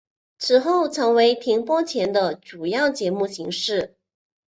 [0.39, 3.93] 此后成为停播前的主要节目形式。